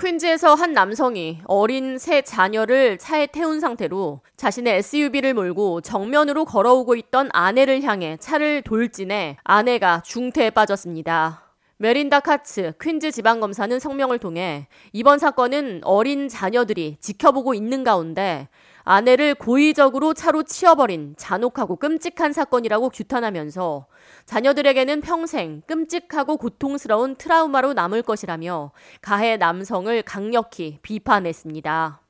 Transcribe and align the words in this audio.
퀸즈에서 0.00 0.54
한 0.54 0.74
남성이 0.74 1.40
어린 1.46 1.98
새 1.98 2.22
자녀를 2.22 2.98
차에 2.98 3.26
태운 3.26 3.58
상태로 3.58 4.20
자신의 4.36 4.76
SUV를 4.76 5.34
몰고 5.34 5.80
정면으로 5.80 6.44
걸어오고 6.44 6.94
있던 6.94 7.30
아내를 7.32 7.82
향해 7.82 8.16
차를 8.20 8.62
돌진해 8.62 9.38
아내가 9.42 10.00
중태에 10.04 10.50
빠졌습니다. 10.50 11.48
메린다 11.78 12.20
카츠 12.20 12.74
퀸즈 12.80 13.10
지방검사는 13.10 13.76
성명을 13.80 14.18
통해 14.18 14.68
이번 14.92 15.18
사건은 15.18 15.80
어린 15.82 16.28
자녀들이 16.28 16.98
지켜보고 17.00 17.54
있는 17.54 17.82
가운데 17.82 18.48
아내를 18.90 19.34
고의적으로 19.34 20.14
차로 20.14 20.44
치어버린 20.44 21.14
잔혹하고 21.18 21.76
끔찍한 21.76 22.32
사건이라고 22.32 22.88
규탄하면서 22.88 23.86
자녀들에게는 24.24 25.02
평생 25.02 25.60
끔찍하고 25.66 26.38
고통스러운 26.38 27.16
트라우마로 27.16 27.74
남을 27.74 28.00
것이라며 28.00 28.72
가해 29.02 29.36
남성을 29.36 30.02
강력히 30.04 30.78
비판했습니다. 30.80 32.00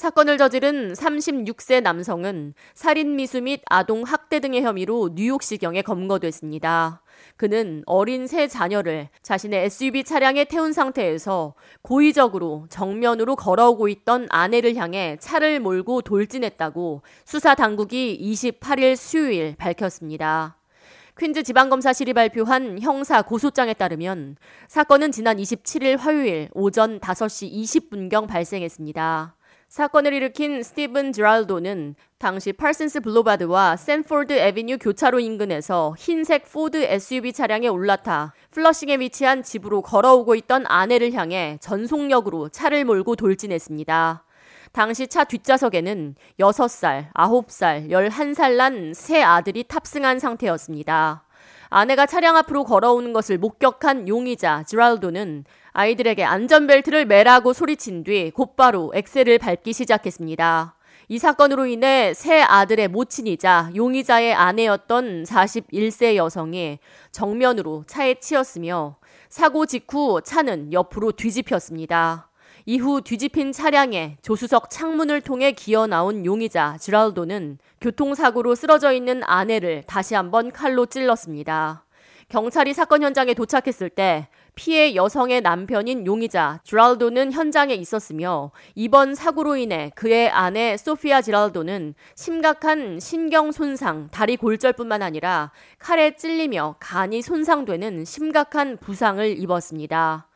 사건을 0.00 0.38
저지른 0.38 0.94
36세 0.94 1.82
남성은 1.82 2.54
살인 2.72 3.16
미수 3.16 3.42
및 3.42 3.60
아동 3.68 4.02
학대 4.02 4.40
등의 4.40 4.62
혐의로 4.62 5.10
뉴욕시경에 5.14 5.82
검거됐습니다. 5.82 7.02
그는 7.36 7.82
어린 7.84 8.26
새 8.26 8.48
자녀를 8.48 9.10
자신의 9.20 9.66
SUV 9.66 10.04
차량에 10.04 10.46
태운 10.46 10.72
상태에서 10.72 11.52
고의적으로 11.82 12.64
정면으로 12.70 13.36
걸어오고 13.36 13.88
있던 13.88 14.26
아내를 14.30 14.74
향해 14.76 15.18
차를 15.20 15.60
몰고 15.60 16.00
돌진했다고 16.00 17.02
수사 17.26 17.54
당국이 17.54 18.18
28일 18.22 18.96
수요일 18.96 19.54
밝혔습니다. 19.56 20.56
퀸즈 21.18 21.42
지방검사실이 21.42 22.14
발표한 22.14 22.80
형사 22.80 23.20
고소장에 23.20 23.74
따르면 23.74 24.36
사건은 24.66 25.12
지난 25.12 25.36
27일 25.36 25.98
화요일 25.98 26.48
오전 26.54 26.98
5시 27.00 27.52
20분경 27.52 28.26
발생했습니다. 28.26 29.36
사건을 29.70 30.12
일으킨 30.14 30.64
스티븐 30.64 31.12
드랄도는 31.12 31.94
당시 32.18 32.52
팔슨스 32.52 32.98
블로바드와 33.02 33.76
샌포드 33.76 34.32
에비뉴 34.32 34.78
교차로 34.78 35.20
인근에서 35.20 35.94
흰색 35.96 36.50
포드 36.50 36.76
SUV 36.82 37.32
차량에 37.32 37.68
올라타 37.68 38.34
플러싱에 38.50 38.98
위치한 38.98 39.44
집으로 39.44 39.82
걸어오고 39.82 40.34
있던 40.34 40.64
아내를 40.66 41.12
향해 41.12 41.56
전속력으로 41.60 42.48
차를 42.48 42.84
몰고 42.84 43.14
돌진했습니다. 43.14 44.24
당시 44.72 45.06
차 45.06 45.22
뒷좌석에는 45.22 46.16
6살, 46.40 47.12
9살, 47.12 47.90
11살 47.90 48.56
난 48.56 48.92
세 48.92 49.22
아들이 49.22 49.62
탑승한 49.62 50.18
상태였습니다. 50.18 51.22
아내가 51.70 52.04
차량 52.04 52.36
앞으로 52.36 52.64
걸어오는 52.64 53.12
것을 53.12 53.38
목격한 53.38 54.08
용의자 54.08 54.64
지랄도는 54.64 55.44
아이들에게 55.72 56.24
안전벨트를 56.24 57.06
매라고 57.06 57.52
소리친 57.52 58.02
뒤 58.02 58.32
곧바로 58.32 58.90
엑셀을 58.92 59.38
밟기 59.38 59.72
시작했습니다. 59.72 60.74
이 61.08 61.18
사건으로 61.18 61.66
인해 61.66 62.12
새 62.14 62.40
아들의 62.40 62.88
모친이자 62.88 63.70
용의자의 63.74 64.34
아내였던 64.34 65.24
41세 65.24 66.16
여성이 66.16 66.80
정면으로 67.12 67.84
차에 67.86 68.14
치였으며 68.14 68.96
사고 69.28 69.64
직후 69.64 70.20
차는 70.24 70.72
옆으로 70.72 71.12
뒤집혔습니다. 71.12 72.29
이후 72.66 73.00
뒤집힌 73.00 73.52
차량에 73.52 74.16
조수석 74.22 74.70
창문을 74.70 75.20
통해 75.20 75.52
기어 75.52 75.86
나온 75.86 76.24
용의자 76.24 76.76
지랄도는 76.78 77.58
교통사고로 77.80 78.54
쓰러져 78.54 78.92
있는 78.92 79.22
아내를 79.24 79.84
다시 79.86 80.14
한번 80.14 80.50
칼로 80.50 80.86
찔렀습니다. 80.86 81.84
경찰이 82.28 82.74
사건 82.74 83.02
현장에 83.02 83.34
도착했을 83.34 83.90
때 83.90 84.28
피해 84.54 84.94
여성의 84.94 85.40
남편인 85.40 86.06
용의자 86.06 86.60
지랄도는 86.62 87.32
현장에 87.32 87.74
있었으며 87.74 88.52
이번 88.76 89.16
사고로 89.16 89.56
인해 89.56 89.90
그의 89.96 90.30
아내 90.30 90.76
소피아 90.76 91.22
지랄도는 91.22 91.94
심각한 92.14 93.00
신경 93.00 93.50
손상, 93.50 94.08
다리 94.12 94.36
골절뿐만 94.36 95.02
아니라 95.02 95.50
칼에 95.80 96.14
찔리며 96.14 96.76
간이 96.78 97.20
손상되는 97.22 98.04
심각한 98.04 98.76
부상을 98.76 99.36
입었습니다. 99.40 100.29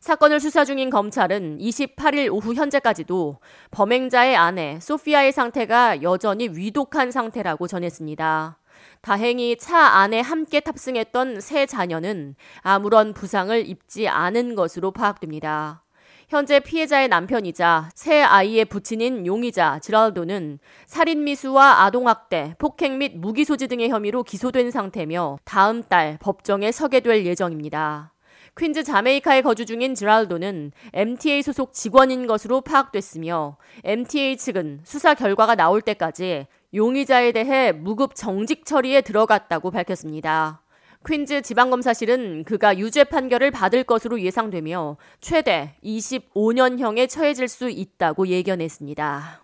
사건을 0.00 0.40
수사 0.40 0.64
중인 0.64 0.90
검찰은 0.90 1.58
28일 1.58 2.32
오후 2.32 2.54
현재까지도 2.54 3.38
범행자의 3.72 4.36
아내 4.36 4.78
소피아의 4.80 5.32
상태가 5.32 6.02
여전히 6.02 6.48
위독한 6.48 7.10
상태라고 7.10 7.66
전했습니다. 7.66 8.58
다행히 9.00 9.56
차 9.56 9.78
안에 9.78 10.20
함께 10.20 10.60
탑승했던 10.60 11.40
세 11.40 11.66
자녀는 11.66 12.36
아무런 12.60 13.12
부상을 13.12 13.68
입지 13.68 14.08
않은 14.08 14.54
것으로 14.54 14.92
파악됩니다. 14.92 15.82
현재 16.28 16.60
피해자의 16.60 17.08
남편이자 17.08 17.88
새 17.94 18.20
아이의 18.20 18.66
부친인 18.66 19.26
용의자 19.26 19.78
지랄도는 19.78 20.58
살인미수와 20.86 21.84
아동학대, 21.84 22.54
폭행 22.58 22.98
및 22.98 23.16
무기소지 23.16 23.66
등의 23.66 23.88
혐의로 23.88 24.22
기소된 24.22 24.70
상태며 24.70 25.38
다음 25.44 25.82
달 25.82 26.18
법정에 26.20 26.70
서게 26.70 27.00
될 27.00 27.24
예정입니다. 27.24 28.12
퀸즈 28.58 28.82
자메이카에 28.82 29.42
거주 29.42 29.64
중인 29.66 29.94
지랄도는 29.94 30.72
MTA 30.92 31.42
소속 31.42 31.72
직원인 31.72 32.26
것으로 32.26 32.60
파악됐으며 32.60 33.56
MTA 33.84 34.36
측은 34.36 34.80
수사 34.82 35.14
결과가 35.14 35.54
나올 35.54 35.80
때까지 35.80 36.46
용의자에 36.74 37.30
대해 37.32 37.70
무급 37.70 38.16
정직 38.16 38.66
처리에 38.66 39.02
들어갔다고 39.02 39.70
밝혔습니다. 39.70 40.62
퀸즈 41.06 41.42
지방검사실은 41.42 42.42
그가 42.42 42.76
유죄 42.78 43.04
판결을 43.04 43.52
받을 43.52 43.84
것으로 43.84 44.20
예상되며 44.20 44.96
최대 45.20 45.76
25년형에 45.84 47.08
처해질 47.08 47.46
수 47.46 47.70
있다고 47.70 48.26
예견했습니다. 48.26 49.40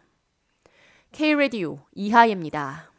K-Radio 1.12 1.78
이하예입니다. 1.94 2.94